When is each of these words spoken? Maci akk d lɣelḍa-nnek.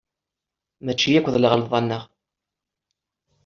Maci 0.85 1.09
akk 1.17 1.27
d 1.33 1.35
lɣelḍa-nnek. 1.43 2.03